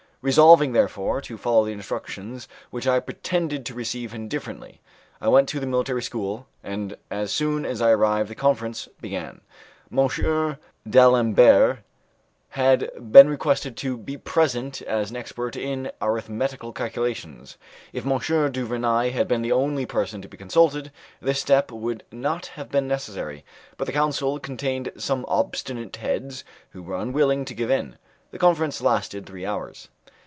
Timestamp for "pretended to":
2.99-3.73